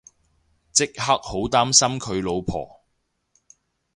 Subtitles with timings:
[0.71, 2.81] 即刻好擔心佢老婆